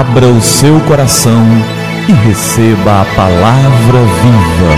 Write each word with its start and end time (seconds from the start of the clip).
Abra 0.00 0.28
o 0.28 0.40
seu 0.40 0.80
coração 0.88 1.44
e 2.08 2.12
receba 2.26 3.02
a 3.02 3.04
palavra 3.14 3.98
viva. 4.22 4.74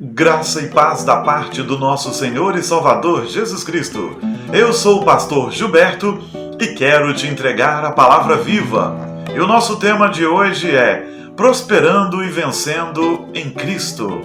Graça 0.00 0.62
e 0.62 0.70
paz 0.70 1.04
da 1.04 1.18
parte 1.18 1.62
do 1.62 1.78
nosso 1.78 2.12
Senhor 2.12 2.56
e 2.56 2.62
Salvador 2.64 3.26
Jesus 3.26 3.62
Cristo. 3.62 4.18
Eu 4.52 4.72
sou 4.72 5.02
o 5.02 5.04
pastor 5.04 5.52
Gilberto 5.52 6.18
e 6.58 6.66
quero 6.74 7.14
te 7.14 7.28
entregar 7.28 7.84
a 7.84 7.92
palavra 7.92 8.38
viva. 8.38 8.96
E 9.32 9.38
o 9.38 9.46
nosso 9.46 9.76
tema 9.76 10.08
de 10.08 10.26
hoje 10.26 10.74
é 10.74 11.06
Prosperando 11.36 12.20
e 12.24 12.28
Vencendo 12.28 13.28
em 13.32 13.48
Cristo. 13.48 14.22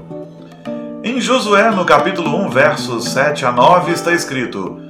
Em 1.03 1.21
Josué, 1.21 1.69
no 1.69 1.85
capítulo 1.85 2.35
1, 2.45 2.49
versos 2.49 3.05
7 3.09 3.45
a 3.45 3.51
9, 3.51 3.91
está 3.91 4.13
escrito: 4.13 4.89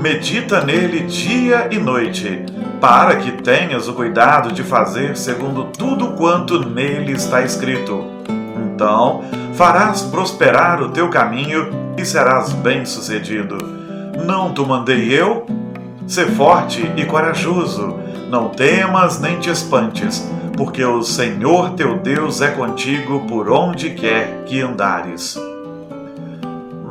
medita 0.00 0.64
nele 0.64 1.00
dia 1.00 1.68
e 1.70 1.78
noite, 1.78 2.44
para 2.80 3.16
que 3.16 3.32
tenhas 3.32 3.88
o 3.88 3.94
cuidado 3.94 4.52
de 4.52 4.62
fazer 4.62 5.16
segundo 5.16 5.64
tudo 5.64 6.12
quanto 6.12 6.68
nele 6.68 7.12
está 7.12 7.42
escrito. 7.42 8.04
Então 8.56 9.22
farás 9.54 10.02
prosperar 10.02 10.82
o 10.82 10.90
teu 10.90 11.08
caminho 11.08 11.68
e 11.96 12.04
serás 12.04 12.52
bem-sucedido. 12.52 13.56
Não 14.24 14.52
te 14.52 14.60
mandei 14.62 15.12
eu? 15.12 15.46
Sê 16.06 16.26
forte 16.26 16.90
e 16.96 17.04
corajoso, 17.04 17.98
não 18.28 18.50
temas 18.50 19.20
nem 19.20 19.38
te 19.38 19.48
espantes, 19.48 20.28
porque 20.56 20.84
o 20.84 21.02
Senhor 21.02 21.70
teu 21.70 21.98
Deus 21.98 22.42
é 22.42 22.50
contigo 22.50 23.20
por 23.26 23.50
onde 23.50 23.90
quer 23.90 24.44
que 24.44 24.60
andares. 24.60 25.38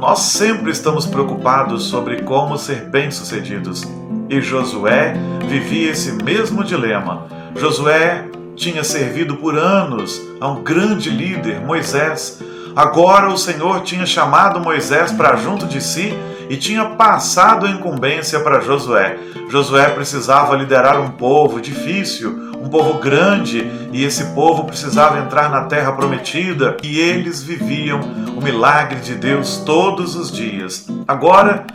Nós 0.05 0.19
sempre 0.19 0.69
estamos 0.69 1.05
preocupados 1.05 1.85
sobre 1.85 2.23
como 2.23 2.57
ser 2.57 2.89
bem-sucedidos. 2.89 3.85
E 4.29 4.41
Josué 4.41 5.13
vivia 5.47 5.91
esse 5.91 6.11
mesmo 6.21 6.61
dilema. 6.61 7.25
Josué 7.55 8.25
tinha 8.53 8.83
servido 8.83 9.37
por 9.37 9.57
anos 9.57 10.21
a 10.41 10.49
um 10.49 10.61
grande 10.61 11.09
líder, 11.09 11.61
Moisés. 11.61 12.41
Agora 12.75 13.29
o 13.29 13.37
Senhor 13.37 13.79
tinha 13.83 14.05
chamado 14.05 14.59
Moisés 14.59 15.13
para 15.13 15.37
junto 15.37 15.65
de 15.65 15.79
si 15.79 16.13
e 16.49 16.57
tinha 16.57 16.83
passado 16.83 17.65
a 17.65 17.71
incumbência 17.71 18.41
para 18.41 18.59
Josué. 18.59 19.17
Josué 19.47 19.89
precisava 19.91 20.57
liderar 20.57 20.99
um 20.99 21.11
povo 21.11 21.61
difícil, 21.61 22.51
um 22.64 22.69
povo 22.69 22.97
grande, 23.00 23.69
e 23.92 24.06
esse 24.06 24.23
povo 24.33 24.64
precisava 24.64 25.19
entrar 25.19 25.50
na 25.50 25.66
terra 25.66 25.92
prometida, 25.92 26.78
e 26.81 26.97
eles 26.97 27.44
viviam 27.44 28.00
o 28.38 28.42
milagre 28.42 29.02
de 29.02 29.16
Deus 29.16 29.58
todos 29.66 30.16
os 30.16 30.31
dias. 30.31 30.88
Agora, 31.05 31.66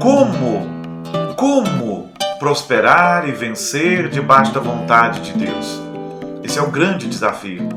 como, 0.00 0.66
como 1.36 2.10
prosperar 2.38 3.28
e 3.28 3.32
vencer 3.32 4.08
debaixo 4.08 4.54
da 4.54 4.60
vontade 4.60 5.20
de 5.20 5.32
Deus? 5.44 5.82
Esse 6.42 6.58
é 6.58 6.62
o 6.62 6.70
grande 6.70 7.06
desafio. 7.06 7.68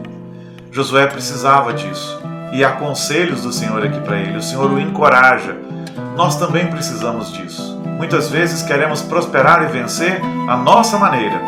Josué 0.71 1.05
precisava 1.07 1.73
disso. 1.73 2.21
E 2.53 2.63
há 2.63 2.71
conselhos 2.71 3.41
do 3.41 3.51
Senhor 3.51 3.83
aqui 3.83 3.99
para 3.99 4.19
ele. 4.19 4.37
O 4.37 4.41
Senhor 4.41 4.71
o 4.71 4.79
encoraja. 4.79 5.57
Nós 6.15 6.37
também 6.37 6.67
precisamos 6.67 7.31
disso. 7.33 7.77
Muitas 7.97 8.29
vezes 8.29 8.61
queremos 8.61 9.01
prosperar 9.01 9.63
e 9.63 9.67
vencer 9.67 10.21
a 10.47 10.55
nossa 10.55 10.97
maneira, 10.99 11.41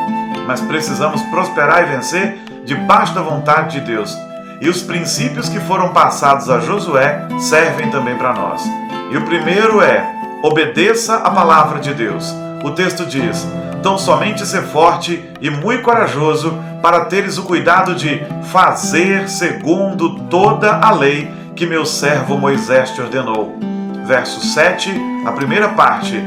mas 0.49 0.61
precisamos 0.61 1.21
prosperar 1.29 1.83
e 1.83 1.91
vencer 1.95 2.39
debaixo 2.65 3.13
da 3.13 3.21
vontade 3.21 3.79
de 3.79 3.85
Deus. 3.85 4.17
E 4.59 4.67
os 4.67 4.81
princípios 4.81 5.47
que 5.47 5.59
foram 5.59 5.93
passados 5.93 6.49
a 6.49 6.59
Josué 6.59 7.27
servem 7.37 7.91
também 7.91 8.17
para 8.17 8.33
nós. 8.33 8.63
E 9.11 9.15
o 9.15 9.21
primeiro 9.25 9.79
é: 9.79 10.03
obedeça 10.41 11.17
a 11.17 11.29
palavra 11.29 11.79
de 11.79 11.93
Deus. 11.93 12.33
O 12.63 12.71
texto 12.71 13.05
diz: 13.05 13.47
Tão 13.83 13.95
somente 13.99 14.43
ser 14.43 14.63
forte 14.63 15.23
e 15.39 15.51
muito 15.51 15.83
corajoso 15.83 16.57
para 16.81 17.05
teres 17.05 17.37
o 17.37 17.43
cuidado 17.43 17.93
de 17.93 18.19
fazer 18.51 19.29
segundo 19.29 20.15
toda 20.31 20.79
a 20.79 20.89
lei 20.89 21.31
que 21.55 21.67
meu 21.67 21.85
servo 21.85 22.39
Moisés 22.39 22.89
te 22.89 23.01
ordenou. 23.01 23.55
Verso 24.03 24.41
7, 24.41 24.91
a 25.27 25.31
primeira 25.31 25.69
parte 25.69 26.19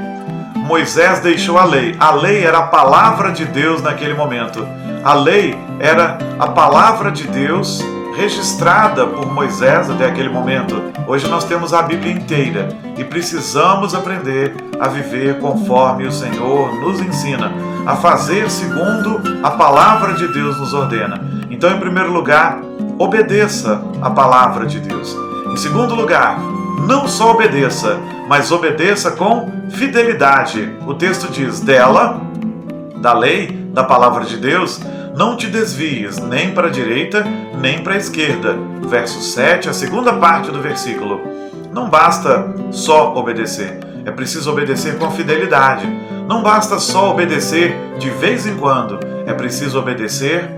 Moisés 0.73 1.21
deixou 1.21 1.59
a 1.59 1.67
lei. 1.67 1.95
A 2.01 2.13
lei 2.13 2.43
era 2.43 2.61
a 2.61 2.63
palavra 2.63 3.31
de 3.31 3.45
Deus 3.45 3.83
naquele 3.83 4.15
momento. 4.15 4.67
A 5.05 5.13
lei 5.13 5.55
era 5.79 6.17
a 6.39 6.47
palavra 6.47 7.11
de 7.11 7.29
Deus 7.29 7.85
registrada 8.17 9.07
por 9.07 9.31
Moisés 9.31 9.91
até 9.91 10.07
aquele 10.07 10.31
momento. 10.31 10.83
Hoje 11.07 11.29
nós 11.29 11.45
temos 11.45 11.75
a 11.75 11.83
Bíblia 11.83 12.15
inteira 12.15 12.71
e 12.97 13.05
precisamos 13.05 13.95
aprender 13.95 14.55
a 14.81 14.89
viver 14.89 15.41
conforme 15.41 16.07
o 16.07 16.13
Senhor 16.13 16.75
nos 16.81 17.03
ensina, 17.03 17.53
a 17.85 17.95
fazer 17.95 18.51
segundo 18.51 19.21
a 19.43 19.51
palavra 19.51 20.15
de 20.15 20.27
Deus 20.33 20.59
nos 20.59 20.73
ordena. 20.73 21.21
Então, 21.51 21.71
em 21.71 21.79
primeiro 21.79 22.11
lugar, 22.11 22.63
obedeça 22.99 23.85
a 24.01 24.09
palavra 24.09 24.65
de 24.65 24.81
Deus. 24.81 25.15
Em 25.53 25.57
segundo 25.59 25.95
lugar, 25.95 26.39
não 26.81 27.07
só 27.07 27.33
obedeça, 27.33 27.99
mas 28.29 28.51
obedeça 28.51 29.13
com 29.13 29.51
fidelidade. 29.71 30.77
O 30.87 30.95
texto 30.95 31.31
diz: 31.31 31.61
dela, 31.61 32.21
da 32.97 33.13
lei, 33.13 33.49
da 33.73 33.85
palavra 33.85 34.25
de 34.25 34.37
Deus, 34.37 34.81
não 35.17 35.37
te 35.37 35.47
desvies 35.47 36.19
nem 36.19 36.53
para 36.53 36.69
a 36.69 36.71
direita 36.71 37.25
nem 37.63 37.83
para 37.83 37.95
a 37.95 37.97
esquerda. 37.97 38.57
Verso 38.89 39.21
7, 39.23 39.69
a 39.69 39.73
segunda 39.73 40.13
parte 40.15 40.51
do 40.51 40.61
versículo. 40.61 41.21
Não 41.73 41.89
basta 41.89 42.55
só 42.71 43.15
obedecer, 43.15 43.79
é 44.05 44.11
preciso 44.11 44.51
obedecer 44.51 44.99
com 44.99 45.11
fidelidade. 45.11 45.87
Não 46.29 46.43
basta 46.43 46.79
só 46.79 47.11
obedecer 47.11 47.75
de 47.99 48.11
vez 48.11 48.47
em 48.47 48.57
quando, 48.57 48.99
é 49.27 49.33
preciso 49.33 49.79
obedecer 49.79 50.51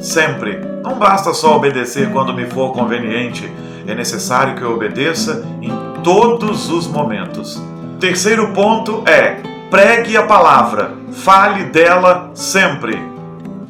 sempre. 0.00 0.58
Não 0.82 0.94
basta 0.98 1.32
só 1.34 1.56
obedecer 1.56 2.10
quando 2.10 2.34
me 2.34 2.46
for 2.46 2.72
conveniente, 2.72 3.52
é 3.86 3.94
necessário 3.94 4.54
que 4.54 4.62
eu 4.62 4.72
obedeça 4.72 5.46
em 5.62 5.70
todos 6.02 6.70
os 6.70 6.86
momentos. 6.86 7.62
Terceiro 8.00 8.52
ponto 8.52 9.02
é: 9.06 9.40
pregue 9.70 10.16
a 10.16 10.24
palavra, 10.24 10.94
fale 11.12 11.64
dela 11.64 12.30
sempre. 12.34 12.96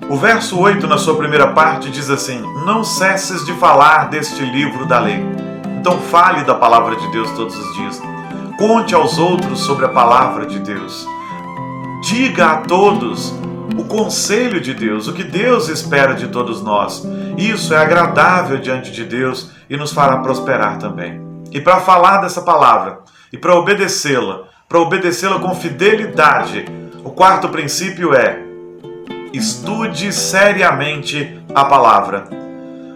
O 0.09 0.16
verso 0.16 0.59
8, 0.59 0.87
na 0.87 0.99
sua 0.99 1.16
primeira 1.16 1.49
parte, 1.49 1.91
diz 1.91 2.10
assim: 2.10 2.41
Não 2.65 2.84
cesses 2.84 3.44
de 3.44 3.53
falar 3.55 4.09
deste 4.09 4.44
livro 4.44 4.87
da 4.87 5.00
lei. 5.00 5.25
Então, 5.78 5.99
fale 5.99 6.44
da 6.44 6.55
palavra 6.55 6.97
de 6.97 7.10
Deus 7.12 7.31
todos 7.32 7.56
os 7.56 7.76
dias. 7.76 8.03
Conte 8.59 8.94
aos 8.94 9.19
outros 9.19 9.60
sobre 9.60 9.84
a 9.84 9.88
palavra 9.88 10.47
de 10.47 10.59
Deus. 10.59 11.06
Diga 12.03 12.53
a 12.53 12.56
todos 12.59 13.34
o 13.76 13.84
conselho 13.84 14.60
de 14.60 14.72
Deus, 14.72 15.09
o 15.09 15.12
que 15.12 15.25
Deus 15.25 15.69
espera 15.69 16.15
de 16.15 16.28
todos 16.28 16.62
nós. 16.62 17.06
Isso 17.37 17.75
é 17.75 17.78
agradável 17.78 18.59
diante 18.59 18.91
de 18.91 19.05
Deus 19.05 19.50
e 19.69 19.77
nos 19.77 19.93
fará 19.93 20.19
prosperar 20.19 20.78
também. 20.78 21.21
E 21.53 21.60
para 21.60 21.81
falar 21.81 22.19
dessa 22.19 22.43
palavra 22.43 22.99
e 23.32 23.38
para 23.38 23.54
obedecê-la, 23.54 24.44
para 24.69 24.78
obedecê-la 24.78 25.38
com 25.38 25.54
fidelidade, 25.54 26.65
o 27.05 27.11
quarto 27.11 27.49
princípio 27.49 28.14
é: 28.14 28.38
estude 29.32 30.12
seriamente 30.12 31.40
a 31.55 31.64
palavra. 31.64 32.25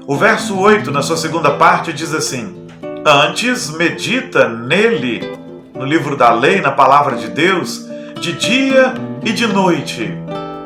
O 0.06 0.16
verso 0.16 0.58
8, 0.58 0.90
na 0.90 1.02
sua 1.02 1.16
segunda 1.16 1.52
parte, 1.52 1.92
diz 1.92 2.12
assim: 2.12 2.66
Antes 3.06 3.70
medita 3.70 4.48
nele, 4.48 5.38
no 5.74 5.84
livro 5.84 6.16
da 6.16 6.32
lei, 6.32 6.60
na 6.60 6.72
palavra 6.72 7.16
de 7.16 7.28
Deus, 7.28 7.86
de 8.20 8.32
dia 8.32 8.94
e 9.24 9.32
de 9.32 9.46
noite 9.46 10.12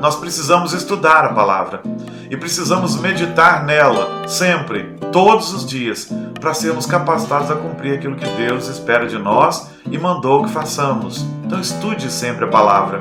nós 0.04 0.16
precisamos 0.16 0.74
estudar 0.74 1.24
a 1.24 1.32
palavra 1.32 1.80
e 2.30 2.36
precisamos 2.36 2.94
meditar 3.00 3.64
nela 3.64 4.28
sempre, 4.28 4.98
todos 5.10 5.54
os 5.54 5.64
dias, 5.64 6.12
para 6.38 6.52
sermos 6.52 6.84
capacitados 6.84 7.50
a 7.50 7.54
cumprir 7.54 7.94
aquilo 7.94 8.14
que 8.14 8.28
Deus 8.32 8.68
espera 8.68 9.06
de 9.06 9.16
nós 9.16 9.66
e 9.90 9.96
mandou 9.96 10.44
que 10.44 10.50
façamos. 10.50 11.24
Então 11.42 11.58
estude 11.58 12.10
sempre 12.10 12.44
a 12.44 12.48
palavra. 12.48 13.00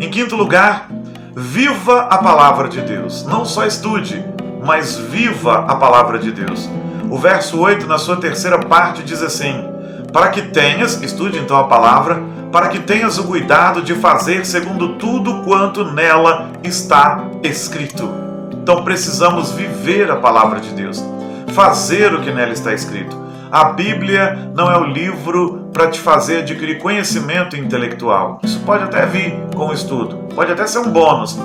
Em 0.00 0.10
quinto 0.10 0.34
lugar, 0.34 0.90
viva 1.36 2.08
a 2.10 2.18
palavra 2.18 2.68
de 2.68 2.80
Deus. 2.80 3.24
Não 3.24 3.44
só 3.44 3.64
estude, 3.64 4.24
mas 4.64 4.96
viva 4.96 5.60
a 5.68 5.76
palavra 5.76 6.18
de 6.18 6.32
Deus. 6.32 6.68
O 7.08 7.16
verso 7.18 7.60
8, 7.60 7.86
na 7.86 7.98
sua 7.98 8.16
terceira 8.16 8.58
parte, 8.58 9.04
diz 9.04 9.22
assim: 9.22 9.64
Para 10.12 10.30
que 10.30 10.42
tenhas, 10.42 11.00
estude 11.00 11.38
então 11.38 11.56
a 11.56 11.68
palavra, 11.68 12.20
para 12.52 12.68
que 12.68 12.78
tenhas 12.80 13.18
o 13.18 13.24
cuidado 13.24 13.82
de 13.82 13.94
fazer 13.94 14.44
segundo 14.46 14.94
tudo 14.94 15.42
quanto 15.42 15.84
nela 15.84 16.50
está 16.62 17.24
escrito. 17.42 18.08
Então 18.52 18.84
precisamos 18.84 19.52
viver 19.52 20.10
a 20.10 20.16
palavra 20.16 20.60
de 20.60 20.70
Deus, 20.70 21.04
fazer 21.48 22.14
o 22.14 22.20
que 22.20 22.32
nela 22.32 22.52
está 22.52 22.72
escrito. 22.72 23.16
A 23.50 23.64
Bíblia 23.64 24.50
não 24.54 24.70
é 24.70 24.76
o 24.76 24.84
livro 24.84 25.68
para 25.72 25.88
te 25.88 26.00
fazer 26.00 26.38
adquirir 26.38 26.78
conhecimento 26.78 27.56
intelectual. 27.56 28.40
Isso 28.42 28.60
pode 28.60 28.84
até 28.84 29.06
vir 29.06 29.34
com 29.54 29.68
o 29.68 29.72
estudo, 29.72 30.16
pode 30.34 30.50
até 30.50 30.66
ser 30.66 30.80
um 30.80 30.90
bônus, 30.90 31.38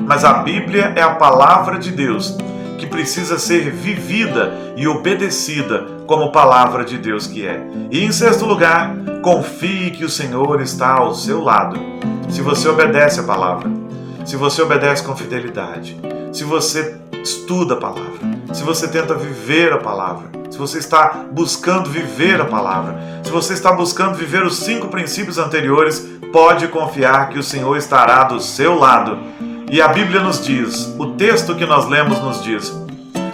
mas 0.00 0.24
a 0.24 0.34
Bíblia 0.34 0.92
é 0.96 1.02
a 1.02 1.14
palavra 1.14 1.78
de 1.78 1.92
Deus 1.92 2.36
que 2.78 2.86
precisa 2.86 3.38
ser 3.38 3.70
vivida 3.70 4.74
e 4.76 4.86
obedecida 4.86 5.86
como 6.06 6.32
palavra 6.32 6.84
de 6.84 6.98
Deus 6.98 7.26
que 7.26 7.46
é. 7.46 7.66
E 7.90 8.04
em 8.04 8.12
sexto 8.12 8.44
lugar, 8.44 8.94
confie 9.22 9.90
que 9.90 10.04
o 10.04 10.10
Senhor 10.10 10.60
está 10.60 10.92
ao 10.94 11.14
seu 11.14 11.42
lado. 11.42 11.78
Se 12.28 12.42
você 12.42 12.68
obedece 12.68 13.20
a 13.20 13.24
palavra, 13.24 13.70
se 14.24 14.36
você 14.36 14.62
obedece 14.62 15.02
com 15.02 15.16
fidelidade, 15.16 15.96
se 16.32 16.44
você 16.44 16.96
estuda 17.22 17.74
a 17.74 17.78
palavra, 17.78 18.18
se 18.52 18.62
você 18.62 18.88
tenta 18.88 19.14
viver 19.14 19.72
a 19.72 19.78
palavra, 19.78 20.28
se 20.50 20.58
você 20.58 20.78
está 20.78 21.24
buscando 21.32 21.90
viver 21.90 22.40
a 22.40 22.44
palavra, 22.44 22.98
se 23.22 23.30
você 23.30 23.54
está 23.54 23.72
buscando 23.72 24.14
viver 24.14 24.44
os 24.44 24.56
cinco 24.56 24.88
princípios 24.88 25.38
anteriores, 25.38 26.06
pode 26.32 26.68
confiar 26.68 27.28
que 27.28 27.38
o 27.38 27.42
Senhor 27.42 27.76
estará 27.76 28.24
do 28.24 28.40
seu 28.40 28.78
lado. 28.78 29.18
E 29.74 29.82
a 29.82 29.88
Bíblia 29.88 30.20
nos 30.20 30.40
diz, 30.40 30.94
o 30.96 31.14
texto 31.14 31.56
que 31.56 31.66
nós 31.66 31.88
lemos 31.88 32.20
nos 32.20 32.44
diz: 32.44 32.72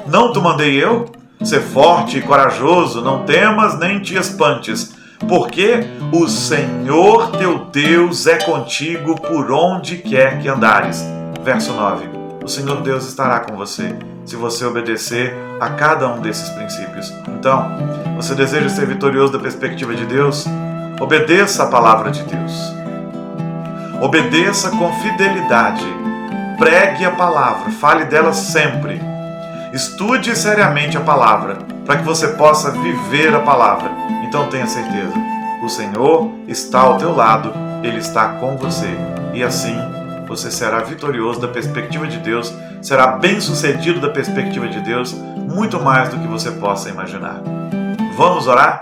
Não 0.06 0.32
te 0.32 0.38
mandei 0.38 0.82
eu? 0.82 1.04
Ser 1.44 1.60
forte 1.60 2.16
e 2.16 2.22
corajoso, 2.22 3.02
não 3.02 3.26
temas 3.26 3.78
nem 3.78 4.00
te 4.00 4.16
espantes, 4.16 4.94
porque 5.28 5.80
o 6.10 6.26
Senhor 6.26 7.32
teu 7.32 7.66
Deus 7.66 8.26
é 8.26 8.38
contigo 8.38 9.20
por 9.20 9.52
onde 9.52 9.98
quer 9.98 10.40
que 10.40 10.48
andares. 10.48 11.04
Verso 11.44 11.74
9. 11.74 12.08
O 12.42 12.48
Senhor 12.48 12.80
Deus 12.80 13.06
estará 13.06 13.40
com 13.40 13.54
você 13.54 13.94
se 14.24 14.34
você 14.34 14.64
obedecer 14.64 15.36
a 15.60 15.68
cada 15.68 16.08
um 16.08 16.22
desses 16.22 16.48
princípios. 16.48 17.12
Então, 17.38 17.70
você 18.16 18.34
deseja 18.34 18.70
ser 18.70 18.86
vitorioso 18.86 19.30
da 19.30 19.38
perspectiva 19.38 19.94
de 19.94 20.06
Deus? 20.06 20.46
Obedeça 20.98 21.64
a 21.64 21.66
palavra 21.66 22.10
de 22.10 22.22
Deus. 22.22 22.72
Obedeça 24.00 24.70
com 24.70 24.90
fidelidade. 25.02 26.09
Pregue 26.60 27.06
a 27.06 27.10
palavra, 27.12 27.70
fale 27.70 28.04
dela 28.04 28.34
sempre. 28.34 29.00
Estude 29.72 30.36
seriamente 30.36 30.94
a 30.94 31.00
palavra, 31.00 31.56
para 31.86 31.96
que 31.96 32.04
você 32.04 32.28
possa 32.28 32.70
viver 32.70 33.34
a 33.34 33.38
palavra. 33.38 33.90
Então 34.28 34.46
tenha 34.50 34.66
certeza, 34.66 35.14
o 35.62 35.68
Senhor 35.70 36.30
está 36.46 36.80
ao 36.80 36.98
teu 36.98 37.16
lado, 37.16 37.50
ele 37.82 37.96
está 37.96 38.34
com 38.34 38.58
você. 38.58 38.94
E 39.32 39.42
assim 39.42 39.74
você 40.28 40.50
será 40.50 40.80
vitorioso 40.80 41.40
da 41.40 41.48
perspectiva 41.48 42.06
de 42.06 42.18
Deus, 42.18 42.52
será 42.82 43.06
bem-sucedido 43.06 43.98
da 43.98 44.10
perspectiva 44.10 44.68
de 44.68 44.80
Deus, 44.80 45.14
muito 45.14 45.80
mais 45.80 46.10
do 46.10 46.18
que 46.18 46.26
você 46.26 46.50
possa 46.50 46.90
imaginar. 46.90 47.40
Vamos 48.18 48.46
orar? 48.46 48.80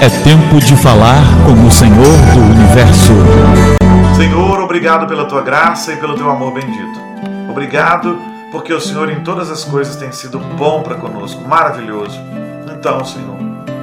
É 0.00 0.08
tempo 0.24 0.58
de 0.58 0.76
falar 0.76 1.22
com 1.46 1.64
o 1.64 1.70
Senhor 1.70 2.34
do 2.34 2.40
universo. 2.40 3.85
Senhor, 4.16 4.58
obrigado 4.60 5.06
pela 5.06 5.26
tua 5.26 5.42
graça 5.42 5.92
e 5.92 5.96
pelo 5.98 6.14
teu 6.14 6.30
amor 6.30 6.54
bendito. 6.54 6.98
Obrigado 7.50 8.18
porque 8.50 8.72
o 8.72 8.80
Senhor 8.80 9.10
em 9.10 9.22
todas 9.22 9.50
as 9.50 9.62
coisas 9.62 9.94
tem 9.96 10.10
sido 10.10 10.38
bom 10.38 10.82
para 10.82 10.94
conosco, 10.94 11.46
maravilhoso. 11.46 12.18
Então, 12.72 13.04
Senhor, 13.04 13.36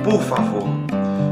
por 0.03 0.19
favor, 0.23 0.67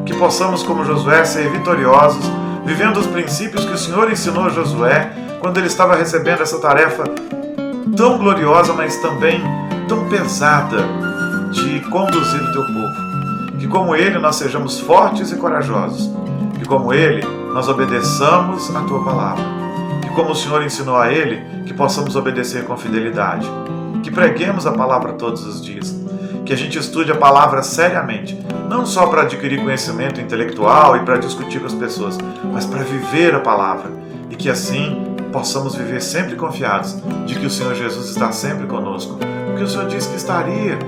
que 0.06 0.14
possamos, 0.14 0.62
como 0.62 0.86
Josué, 0.86 1.26
ser 1.26 1.50
vitoriosos 1.50 2.24
vivendo 2.64 2.98
os 2.98 3.08
princípios 3.08 3.66
que 3.66 3.74
o 3.74 3.78
Senhor 3.78 4.12
ensinou 4.12 4.46
a 4.46 4.50
Josué 4.50 5.12
quando 5.40 5.58
ele 5.58 5.66
estava 5.66 5.96
recebendo 5.96 6.44
essa 6.44 6.60
tarefa 6.60 7.04
tão 7.98 8.20
gloriosa, 8.20 8.72
mas 8.74 8.98
também 8.98 9.42
tão 9.88 10.08
pesada 10.10 10.78
de 11.52 11.80
conduzir 11.90 12.40
o 12.40 12.52
teu 12.54 12.66
povo. 12.68 13.58
Que 13.58 13.68
como 13.68 13.96
ele 13.96 14.20
nós 14.20 14.36
sejamos 14.36 14.80
fortes 14.80 15.32
e 15.32 15.38
corajosos. 15.38 16.08
Que 16.60 16.66
como 16.66 16.94
ele 16.94 17.41
nós 17.54 17.68
obedeçamos 17.68 18.74
a 18.76 18.82
tua 18.82 19.04
palavra. 19.04 19.44
Que 20.02 20.10
como 20.10 20.32
o 20.32 20.36
Senhor 20.36 20.64
ensinou 20.64 20.98
a 20.98 21.12
ele, 21.12 21.42
que 21.66 21.74
possamos 21.74 22.16
obedecer 22.16 22.66
com 22.66 22.78
fidelidade. 22.78 23.48
Que 24.04 24.12
preguemos 24.12 24.66
a 24.66 24.72
palavra 24.72 25.14
todos 25.14 25.46
os 25.46 25.64
dias. 25.64 25.96
Que 26.46 26.54
a 26.54 26.58
gente 26.58 26.78
estude 26.78 27.12
a 27.12 27.16
palavra 27.16 27.62
seriamente, 27.62 28.38
não 28.70 28.86
só 28.86 29.08
para 29.08 29.22
adquirir 29.22 29.62
conhecimento 29.62 30.20
intelectual 30.20 30.98
e 30.98 31.02
para 31.02 31.18
discutir 31.18 31.60
com 31.60 31.68
as 31.68 31.74
pessoas, 31.74 32.18
mas 32.52 32.66
para 32.66 32.84
viver 32.84 33.36
a 33.36 33.40
palavra 33.40 34.02
e 34.32 34.36
que 34.36 34.50
assim 34.50 35.04
possamos 35.32 35.76
viver 35.76 36.02
sempre 36.02 36.36
confiados 36.36 36.96
de 37.26 37.36
que 37.36 37.46
o 37.46 37.50
Senhor 37.50 37.76
Jesus 37.76 38.10
está 38.10 38.32
sempre 38.32 38.66
conosco, 38.66 39.18
porque 39.46 39.64
o 39.64 39.68
Senhor 39.68 39.88
disse 39.88 40.10
que 40.10 40.16
estaria. 40.16 40.80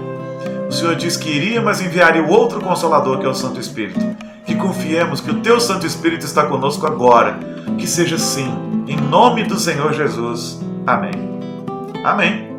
O 0.68 0.72
Senhor 0.72 0.96
disse 0.96 1.20
que 1.20 1.30
iria, 1.30 1.62
mas 1.62 1.82
enviaria 1.82 2.24
o 2.24 2.30
outro 2.30 2.60
consolador 2.62 3.20
que 3.20 3.26
é 3.26 3.30
o 3.30 3.36
Santo 3.36 3.60
Espírito. 3.60 4.00
Que 4.46 4.56
confiemos 4.56 5.22
que 5.22 5.32
o 5.32 5.42
teu 5.42 5.60
Santo 5.60 5.86
Espírito 5.86 6.26
está 6.26 6.46
conosco 6.46 6.86
agora. 6.86 7.40
Que 7.78 7.88
seja 7.88 8.16
assim, 8.16 8.48
em 8.88 8.98
nome 8.98 9.44
do 9.44 9.58
Senhor 9.60 9.94
Jesus. 9.94 10.62
Amém. 10.86 11.40
Amém. 12.04 12.54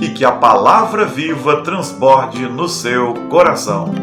E 0.00 0.08
que 0.08 0.24
a 0.24 0.32
palavra 0.32 1.04
viva 1.04 1.62
transborde 1.62 2.48
no 2.48 2.68
seu 2.68 3.14
coração. 3.28 3.94